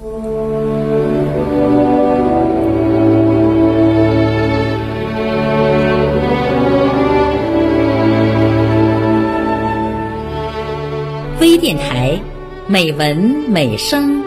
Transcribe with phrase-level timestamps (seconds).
[0.00, 0.06] 微
[11.58, 12.16] 电台，
[12.68, 13.16] 美文
[13.48, 14.22] 美声，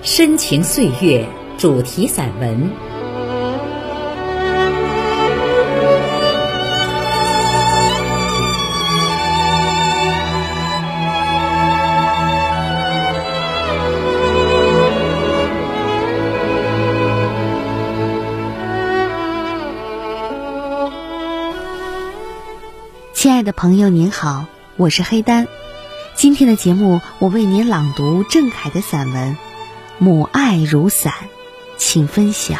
[0.00, 1.26] 深情岁月
[1.58, 2.85] 主题散文。
[23.46, 24.46] 的朋友，您好，
[24.76, 25.46] 我是黑丹。
[26.16, 29.34] 今天的节目，我为您朗读郑恺的散文
[29.98, 31.12] 《母爱如伞》，
[31.78, 32.58] 请分享。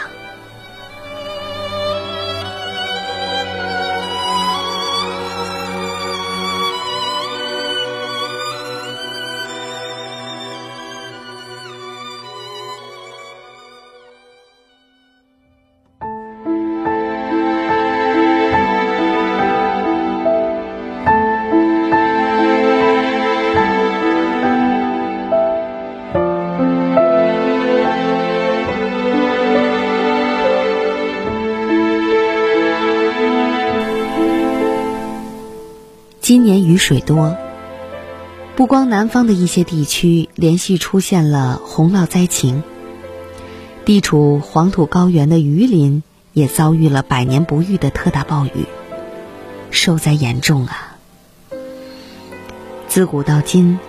[36.46, 37.36] 年雨水多，
[38.54, 42.62] 不光南方的一些地区连续出现了洪涝灾情，
[43.84, 48.66] 地处黄土高原的榆林也遭遇了百年不遇的特大暴雨，
[49.72, 50.96] 受灾严重啊！
[52.86, 53.80] 自古到今，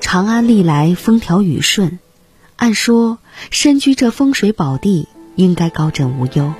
[0.00, 1.98] 长安历来风调雨顺，
[2.54, 3.18] 按说
[3.50, 6.54] 身居这风水宝地，应该高枕无忧。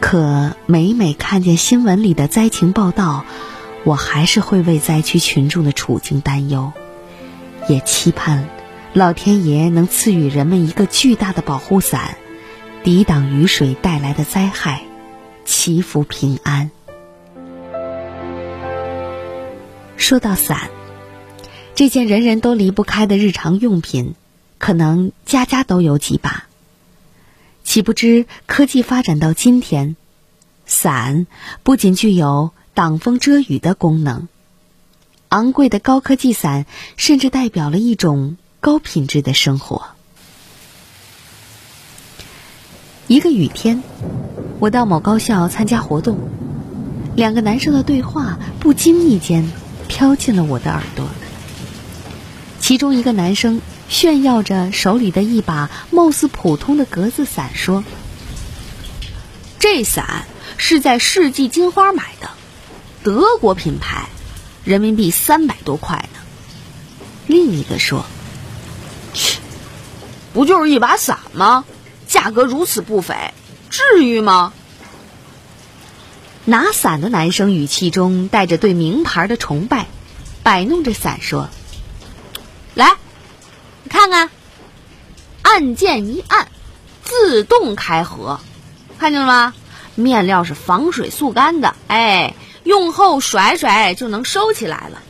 [0.00, 3.24] 可每每看见新闻里的灾情报道，
[3.88, 6.72] 我还是会为灾区群众的处境担忧，
[7.70, 8.46] 也期盼
[8.92, 12.18] 老天爷能赐予人们一个巨大的保护伞，
[12.84, 14.82] 抵挡雨水带来的灾害，
[15.46, 16.70] 祈福平安。
[19.96, 20.68] 说到伞，
[21.74, 24.14] 这件人人都离不开的日常用品，
[24.58, 26.44] 可能家家都有几把。
[27.64, 29.96] 岂不知科技发展到今天，
[30.66, 31.26] 伞
[31.62, 34.28] 不仅具有挡风遮雨的功能，
[35.30, 36.64] 昂贵的高科技伞
[36.96, 39.86] 甚至代表了一种高品质的生活。
[43.08, 43.82] 一个雨天，
[44.60, 46.20] 我到某高校参加活动，
[47.16, 49.50] 两个男生的对话不经意间
[49.88, 51.08] 飘进了我的耳朵。
[52.60, 57.82] 其中一个男生炫耀着手里的一把貌似普通的格子伞，说
[59.58, 62.30] ：“这伞是在世纪金花买的。”
[63.08, 64.10] 德国品牌，
[64.64, 66.20] 人民币三百多块呢。
[67.26, 68.04] 另一个说：“，
[70.34, 71.64] 不就是一把伞吗？
[72.06, 73.32] 价格如此不菲，
[73.70, 74.52] 至于吗？”
[76.44, 79.86] 拿伞的男生语气中带着对名牌的崇拜，
[80.42, 81.48] 摆弄着伞说
[82.76, 82.96] ：“来，
[83.84, 84.28] 你看看，
[85.40, 86.48] 按键一按，
[87.02, 88.38] 自动开合，
[88.98, 89.54] 看见了吗？
[89.94, 92.34] 面料是防水速干的，哎。”
[92.68, 95.02] 用后甩甩就能收起来了，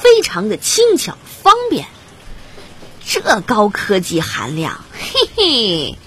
[0.00, 1.88] 非常的轻巧方便。
[3.04, 5.98] 这高科技含量， 嘿嘿，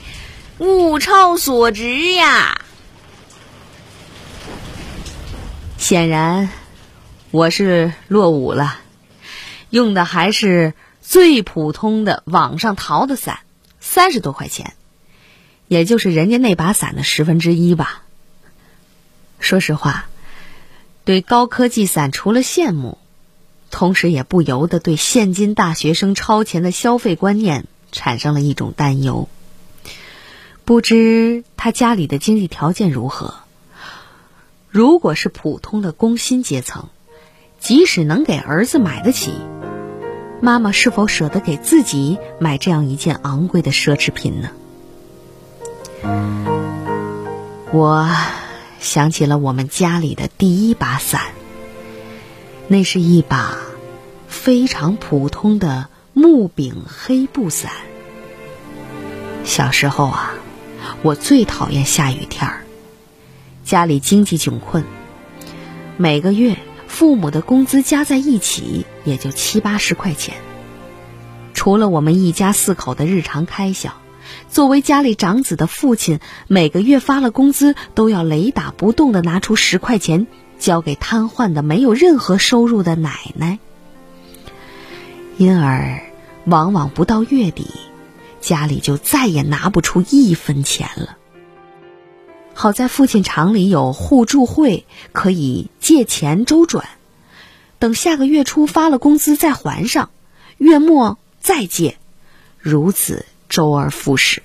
[0.60, 2.62] 物超所值呀！
[5.78, 6.50] 显然，
[7.32, 8.80] 我是落伍了，
[9.72, 13.40] 用的还是最普通的网上淘的伞，
[13.82, 14.74] 三十多块钱，
[15.68, 18.04] 也就是人家那把伞的十分之一吧。
[19.42, 20.06] 说实话。
[21.04, 23.00] 对高科技伞除了羡慕，
[23.72, 29.28] 同时也不由得对现今大学生超前的消费观念产生了一种担忧。
[30.64, 33.34] 不知他家里的经济条件如何？
[34.70, 36.90] 如果是普通的工薪阶层，
[37.60, 39.34] 即使能给儿子买得起，
[40.40, 44.52] 妈妈是否舍得给自己买这样一件昂贵的奢侈品呢？
[47.74, 48.08] 我。
[48.82, 51.22] 想起了我们家里的第一把伞，
[52.68, 53.56] 那是一把
[54.28, 57.72] 非常普通的木柄黑布伞。
[59.46, 60.34] 小时候啊，
[61.04, 62.64] 我最讨厌下雨天儿，
[63.64, 64.84] 家里经济窘困，
[65.96, 66.58] 每个月
[66.88, 70.36] 父母的工资加在一起也就七八十块钱，
[71.54, 73.94] 除了我们一家四口的日常开销。
[74.50, 80.28] 作为家里长子的父亲，每个月发了工资都要雷打不动的拿出十块钱
[80.60, 83.60] 交给瘫痪的没有任何收入的奶奶。
[85.38, 86.04] 因而，
[86.46, 87.68] 往往不到月底，
[88.42, 91.18] 家里就再也拿不出一分钱了。
[92.54, 96.86] 好在父亲厂里有互助会，可以借钱周转，
[97.80, 100.12] 等下个月初发了工资再还上，
[100.58, 101.98] 月末再借，
[102.60, 104.44] 如此周而复始。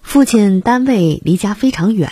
[0.00, 2.10] 父亲单位离家非常远，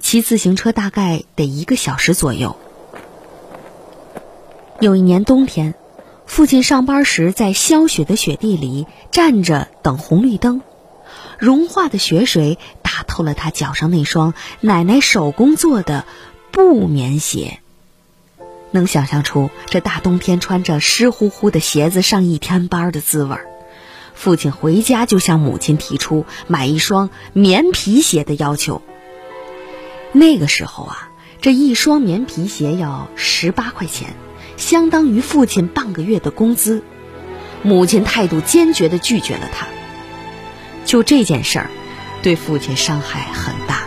[0.00, 2.56] 骑自行车大概得一个小时左右。
[4.80, 5.74] 有一年冬天，
[6.26, 10.60] 父亲上班时在消雪的雪地里站着等红绿灯，
[11.38, 16.04] 融化的雪水打透了他脚上那双奶奶手工做的
[16.50, 17.61] 布棉鞋。
[18.72, 23.46] 能想象出这大冬天穿着湿乎乎的鞋子上一天班的滋味儿。
[24.14, 28.82] 父亲回家就向母亲提出买一双棉皮鞋的要求。
[30.12, 31.10] 那个时候啊，
[31.40, 34.14] 这一双棉皮鞋要十八块钱。
[34.58, 36.84] 相当于父亲半个月的工资，
[37.62, 39.66] 母亲态度坚决的拒绝了他。
[40.84, 41.70] 就这件事儿，
[42.22, 43.84] 对父亲伤害很大，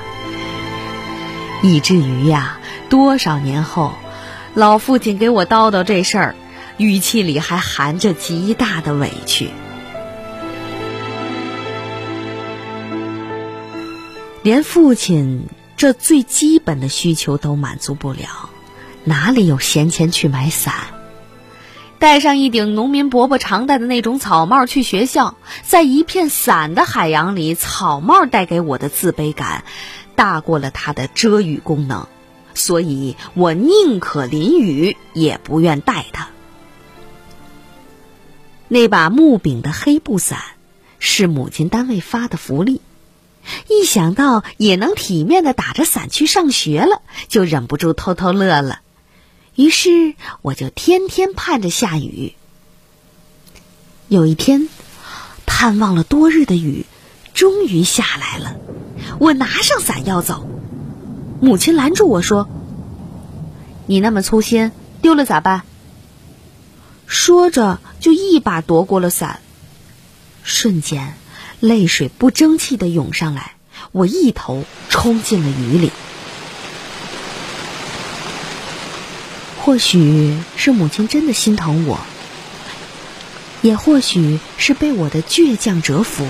[1.62, 2.60] 以至于呀，
[2.90, 3.94] 多少年后，
[4.56, 6.36] 老父亲给我叨叨这事儿，
[6.78, 9.50] 语气里还含着极大的委屈。
[14.44, 18.50] 连父亲这最基本的需求都满足不了。
[19.04, 20.74] 哪里有闲钱去买伞？
[22.00, 29.66] 戴上一顶农民伯伯常戴的那种草帽去学校，在一片伞的海洋里，草帽带给我的自卑感，
[30.16, 32.08] 大过了它的遮雨功能，
[32.56, 36.30] 所以我宁可淋雨，也不愿带它。
[38.68, 40.40] 那把木柄的黑布伞，
[40.98, 42.82] 是母亲单位发的福利，
[43.70, 48.80] 一想到也能体面的打着伞去上学了，就忍不住偷偷乐了。
[49.54, 52.34] 于是我就天天盼着下雨。
[54.08, 54.68] 有一天，
[55.46, 56.86] 盼望了多日的雨
[57.34, 58.56] 终于下来了。
[59.20, 60.48] 我拿上伞要走，
[61.46, 62.50] 母亲拦住我说
[63.86, 64.72] ：“你那么粗心，
[65.04, 65.62] 丢了咋办？”
[67.06, 69.42] 说着就一把夺过了伞。
[70.42, 71.14] 瞬间，
[71.60, 73.52] 泪水不争气的涌上来，
[73.92, 75.92] 我一头冲进了雨里。
[79.62, 82.00] 或许是母亲真的心疼我，
[83.62, 86.26] 也或许是被我的倔强折服。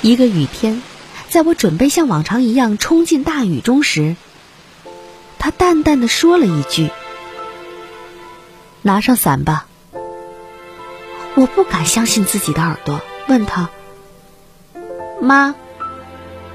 [0.00, 0.80] 一个雨天，
[1.32, 4.16] 在我准备像往常一样冲进大雨中时，
[5.38, 6.90] 他淡淡的说了一句
[8.82, 9.66] ：“拿上伞吧。”
[11.34, 13.70] 我不敢相信自己的耳朵，问他
[15.22, 15.54] ：“妈，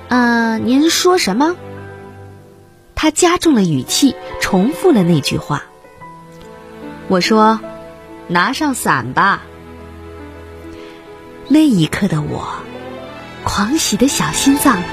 [0.10, 1.56] 嗯，您说什么？”
[2.94, 5.64] 他加重了语气，重复了那句话。
[7.08, 7.60] 我说
[8.30, 9.42] ：“拿上伞吧。”
[11.50, 12.58] 那一刻的我，
[13.48, 14.84] 狂喜的小心脏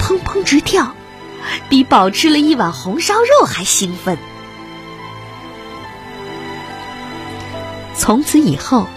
[0.00, 0.96] 砰砰直跳，
[1.68, 4.18] 比饱吃了一碗红烧肉还兴奋。
[7.94, 8.88] 从此以后，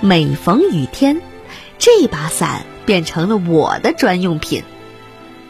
[0.00, 1.22] 每逢雨天，
[1.78, 4.62] 这把伞变成了我的专用品。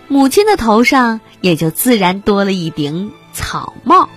[0.06, 4.08] 母亲的头上也就自然多了一顶草帽。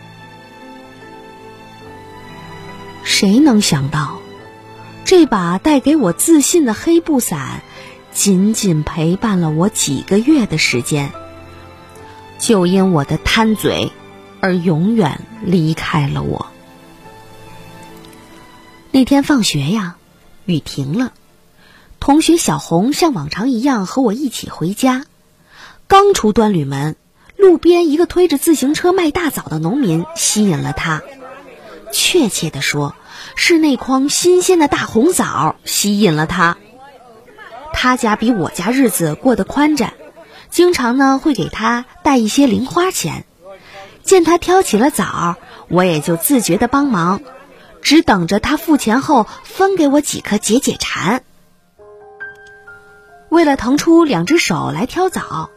[3.03, 4.19] 谁能想到，
[5.03, 7.63] 这把带给我自信的黑布伞，
[8.13, 11.11] 仅仅陪伴了我几个月的时间，
[12.39, 13.91] 就因我的贪嘴，
[14.39, 16.47] 而永远离开了我。
[18.91, 19.95] 那天放学呀，
[20.45, 21.13] 雨停了，
[21.99, 25.05] 同学小红像往常一样和我一起回家。
[25.87, 26.95] 刚出端旅门，
[27.35, 31.01] 路边一个推着自行车卖大枣的农民吸引了他。
[31.91, 32.95] 确切的说，
[33.35, 36.57] 是那筐新鲜的大红枣吸引了他。
[37.73, 39.93] 他家比我家日子过得宽展，
[40.49, 43.25] 经常呢会给他带一些零花钱。
[44.03, 45.35] 见他挑起了枣，
[45.67, 47.21] 我也就自觉的帮忙，
[47.81, 51.23] 只等着他付钱后分给我几颗解解馋。
[53.29, 55.49] 为了腾出两只手来挑枣。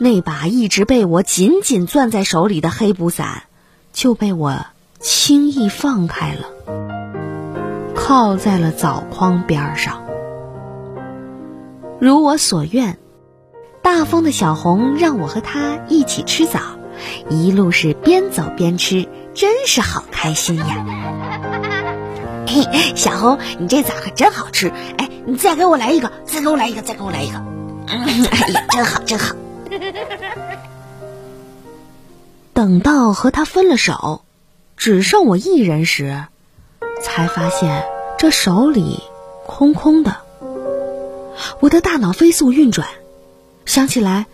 [0.00, 3.42] 那把一直被我紧紧攥在手里的黑布伞，
[3.92, 4.66] 就被我
[5.00, 6.46] 轻易放开了，
[7.96, 10.07] 靠在了枣筐边上。
[12.00, 12.96] 如我所愿，
[13.82, 16.60] 大风的小红让我和他一起吃枣，
[17.28, 20.86] 一路是边走边吃，真是好开心呀！
[22.46, 22.62] 嘿，
[22.94, 24.68] 小红，你这枣可真好吃！
[24.96, 27.38] 哎，你再给我来一个，再给我来一个，再给我来一个！
[27.88, 29.34] 哎呀，真好，真好！
[32.54, 34.22] 等到和他分了手，
[34.76, 36.26] 只剩我一人时，
[37.02, 37.84] 才发现
[38.18, 39.02] 这手里
[39.46, 40.27] 空空的。
[41.60, 42.88] 我的大脑飞速运转，
[43.64, 44.26] 想起来，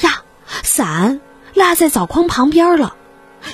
[0.00, 0.22] 呀，
[0.62, 1.20] 伞
[1.54, 2.96] 落在枣筐旁边了。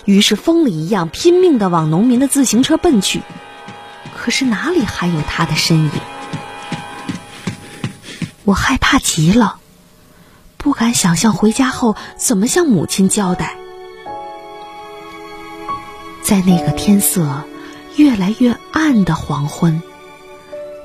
[0.04, 3.22] 于是疯了一样拼命的往农民的自行车奔去，
[4.16, 5.90] 可是哪里还有他的身影？
[8.44, 9.58] 我害怕极了，
[10.56, 13.56] 不敢想象回家后怎么向母亲交代。
[16.22, 17.42] 在那个天色
[17.96, 19.82] 越来越暗的黄昏，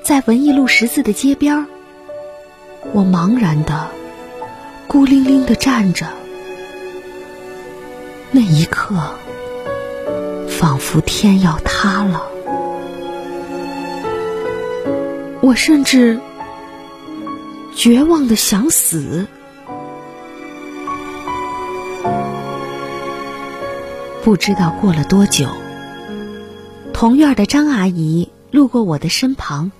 [0.04, 1.66] 在文艺路十字的街边儿
[2.94, 3.90] 我茫然的、
[4.88, 6.08] 孤零零的站着。
[8.32, 8.96] 那一刻，
[10.48, 12.22] 仿佛天要塌了。
[15.42, 16.20] 我甚至
[17.76, 19.28] 绝望的想死。
[24.24, 25.48] 不知道过了多久，
[26.94, 29.72] 同院的张阿姨路过我的身旁。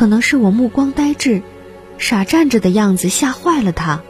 [0.00, 1.42] 可能是我目光呆滞、
[1.98, 4.00] 傻站着的样子吓坏了他，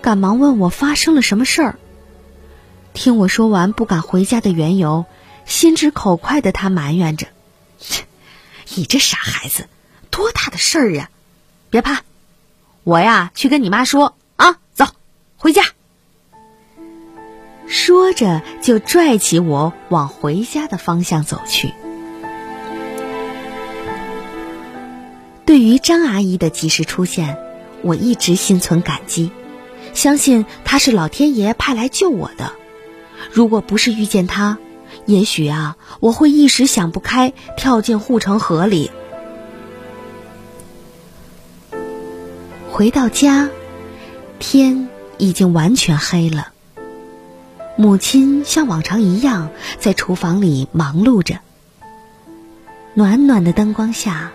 [0.00, 1.78] 赶忙问我发生了什么事儿。
[2.94, 5.04] 听我说完不敢回家的缘由，
[5.44, 7.26] 心直口快的他埋怨着
[7.78, 8.04] ：“切，
[8.76, 9.68] 你这傻孩子，
[10.08, 11.10] 多大的事儿啊！
[11.68, 12.00] 别怕，
[12.82, 14.86] 我呀去跟你妈说啊，走，
[15.36, 15.64] 回家。”
[17.68, 21.74] 说着就拽起我往回家的方向走去。
[25.54, 27.38] 对于张阿姨的及时出现，
[27.82, 29.30] 我一直心存感激，
[29.92, 32.54] 相信她是老天爷派来救我的。
[33.30, 34.58] 如果不是遇见她，
[35.06, 38.90] 也许啊，我会一时想不开，跳进护城河里。
[42.72, 43.48] 回到家，
[44.40, 46.48] 天已经完全黑了。
[47.76, 51.38] 母亲像往常一样在厨房里忙碌着。
[52.94, 54.32] 暖暖的灯光下，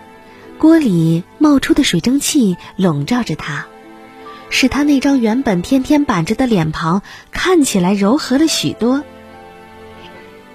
[0.60, 3.66] 锅里冒出的水蒸气笼罩着她。
[4.50, 9.04] 使他那张原本天天板着的脸庞看起来柔和了许多。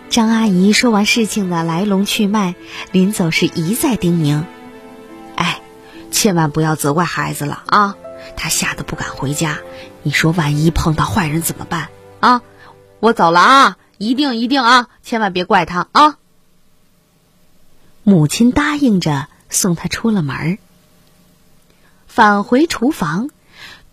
[0.09, 2.55] 张阿姨说完事情的来龙去脉，
[2.91, 4.43] 临走时一再叮咛
[5.35, 5.61] ：“哎，
[6.11, 7.95] 千万不要责怪孩子了啊！
[8.35, 9.59] 他吓得不敢回家，
[10.03, 11.87] 你说万一碰到坏人怎么办
[12.19, 12.41] 啊？
[12.99, 16.17] 我走了啊，一定一定啊，千万别怪他啊！”
[18.03, 20.59] 母亲答应着，送他出了门
[22.07, 23.29] 返回厨房。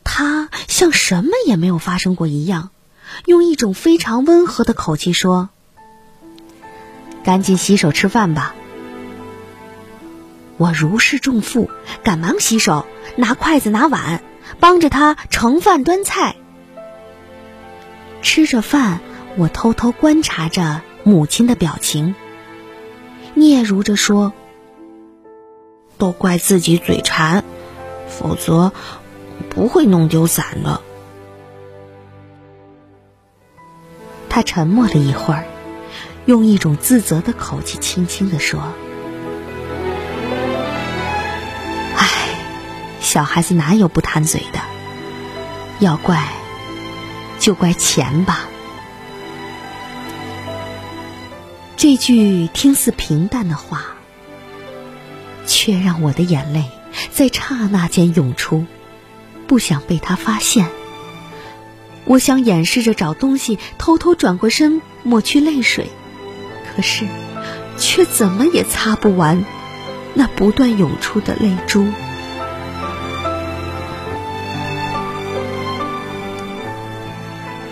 [0.05, 2.71] 他像什么也没有发生过一样，
[3.25, 5.49] 用一种非常温和的口气说
[7.23, 8.55] ：“赶紧洗手吃饭吧。”
[10.59, 11.71] 我如释重负，
[12.03, 12.85] 赶忙洗手，
[13.17, 14.23] 拿筷子拿碗，
[14.59, 16.35] 帮着他盛饭端菜。
[18.23, 19.01] 吃着饭，
[19.37, 22.17] 我偷偷观察着母亲的表情，
[23.37, 24.33] 嗫嚅着说
[26.03, 27.45] ：“都怪自己嘴馋，
[28.09, 28.73] 否则……”
[29.51, 30.81] 不会弄丢伞的。
[34.31, 35.45] 他沉默了一会儿，
[36.25, 38.63] 用一种自责的口气轻轻的说
[41.99, 42.29] ：“唉，
[43.01, 44.61] 小孩子哪有不贪嘴的？
[45.81, 46.29] 要怪，
[47.39, 48.49] 就怪钱吧。”
[51.77, 53.97] 这句听似平淡的话，
[55.63, 56.65] 却让我的眼泪
[57.13, 58.67] 在刹那间涌出。
[59.47, 60.67] 不想被他发现，
[62.05, 65.87] 我想掩饰着找东西，偷偷转过身抹去泪水，
[66.75, 67.07] 可是，
[67.79, 69.45] 却怎么也擦不完
[70.15, 71.87] 那不断涌出的泪珠。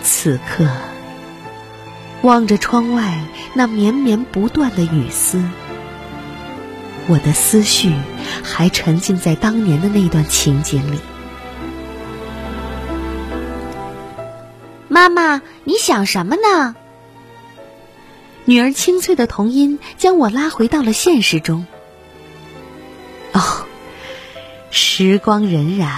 [0.01, 0.69] 此刻，
[2.21, 3.19] 望着窗外
[3.53, 5.43] 那绵绵不断的雨丝，
[7.07, 7.93] 我的思绪
[8.43, 10.99] 还沉浸在当年的那段情景里。
[14.87, 16.75] 妈妈，你想什么呢？
[18.45, 21.65] 女儿清脆的童音将我拉回到了现实中。
[23.33, 23.65] 哦，
[24.69, 25.89] 时光荏苒，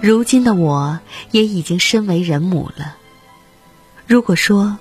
[0.00, 0.98] 如今的我
[1.30, 2.96] 也已经身为人母了。
[4.06, 4.78] 如果说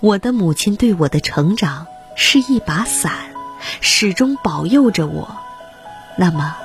[0.00, 1.86] 我的母亲对我的成长
[2.16, 3.31] 是一把伞，
[3.80, 5.36] 始终保佑着我，
[6.16, 6.56] 那么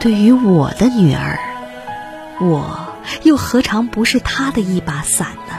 [0.00, 1.38] 对于我的女儿，
[2.40, 2.80] 我。
[3.24, 5.54] 又何尝不是她的一把伞呢？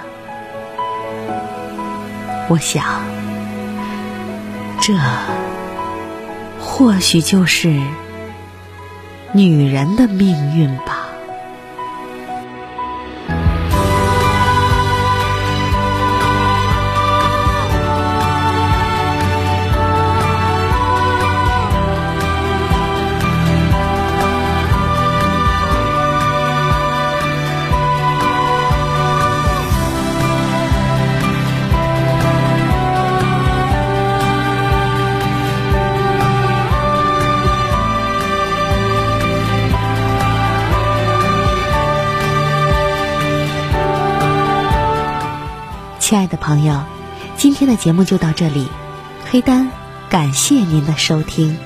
[2.49, 2.83] 我想，
[4.81, 4.95] 这
[6.59, 7.79] 或许就是
[9.31, 10.94] 女人的命运吧。
[46.27, 46.81] 的朋友，
[47.37, 48.67] 今天的节目就到这里，
[49.29, 49.69] 黑丹
[50.09, 51.57] 感谢您的收听。